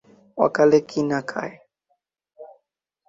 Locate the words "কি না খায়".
0.89-1.53